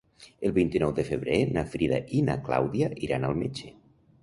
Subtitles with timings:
[0.47, 3.73] El vint-i-nou de febrer na Frida i na Clàudia iran al metge.